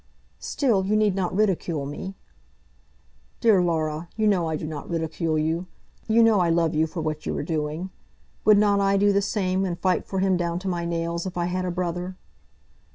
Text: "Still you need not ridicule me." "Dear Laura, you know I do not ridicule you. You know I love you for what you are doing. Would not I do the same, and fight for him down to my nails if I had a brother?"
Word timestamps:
"Still 0.39 0.87
you 0.87 0.95
need 0.95 1.13
not 1.13 1.35
ridicule 1.35 1.85
me." 1.85 2.15
"Dear 3.39 3.61
Laura, 3.61 4.09
you 4.15 4.25
know 4.25 4.49
I 4.49 4.55
do 4.55 4.65
not 4.65 4.89
ridicule 4.89 5.37
you. 5.37 5.67
You 6.07 6.23
know 6.23 6.39
I 6.39 6.49
love 6.49 6.73
you 6.73 6.87
for 6.87 7.01
what 7.01 7.27
you 7.27 7.37
are 7.37 7.43
doing. 7.43 7.91
Would 8.43 8.57
not 8.57 8.79
I 8.79 8.97
do 8.97 9.13
the 9.13 9.21
same, 9.21 9.63
and 9.63 9.77
fight 9.77 10.07
for 10.07 10.17
him 10.17 10.37
down 10.37 10.57
to 10.57 10.67
my 10.67 10.85
nails 10.85 11.27
if 11.27 11.37
I 11.37 11.45
had 11.45 11.65
a 11.65 11.69
brother?" 11.71 12.17